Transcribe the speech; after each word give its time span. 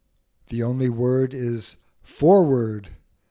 The 0.49 0.63
only 0.63 0.89
word 0.89 1.31
is 1.31 1.75
'Forward!' 2.01 2.89